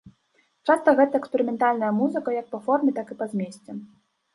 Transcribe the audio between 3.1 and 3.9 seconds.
і па змесце.